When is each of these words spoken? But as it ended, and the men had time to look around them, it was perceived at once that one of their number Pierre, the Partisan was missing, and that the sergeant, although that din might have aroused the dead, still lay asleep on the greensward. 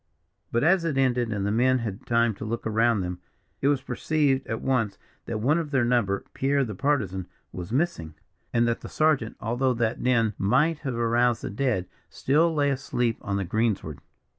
But 0.51 0.63
as 0.63 0.83
it 0.83 0.97
ended, 0.97 1.31
and 1.31 1.45
the 1.45 1.51
men 1.51 1.77
had 1.77 2.07
time 2.07 2.33
to 2.37 2.43
look 2.43 2.65
around 2.65 3.01
them, 3.01 3.19
it 3.61 3.67
was 3.67 3.83
perceived 3.83 4.47
at 4.47 4.59
once 4.59 4.97
that 5.25 5.37
one 5.41 5.59
of 5.59 5.69
their 5.69 5.85
number 5.85 6.25
Pierre, 6.33 6.63
the 6.65 6.73
Partisan 6.73 7.27
was 7.51 7.71
missing, 7.71 8.15
and 8.51 8.67
that 8.67 8.81
the 8.81 8.89
sergeant, 8.89 9.37
although 9.39 9.75
that 9.75 10.01
din 10.01 10.33
might 10.39 10.79
have 10.79 10.95
aroused 10.95 11.43
the 11.43 11.51
dead, 11.51 11.87
still 12.09 12.51
lay 12.51 12.71
asleep 12.71 13.19
on 13.21 13.37
the 13.37 13.45
greensward. 13.45 13.99